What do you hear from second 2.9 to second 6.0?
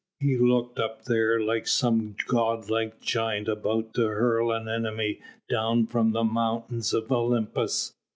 giant about to hurl an enemy down